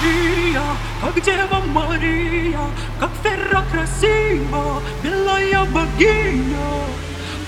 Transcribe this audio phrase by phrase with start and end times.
[0.00, 0.56] Посмотри
[1.02, 2.60] как Дева Мария,
[2.98, 6.86] как Ферра красива, белая богиня.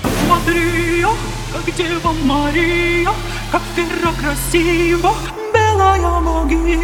[0.03, 1.15] Посмотри а
[1.55, 3.11] как Дева Мария,
[3.51, 5.15] как Ферра красива,
[5.55, 6.82] белая богиня.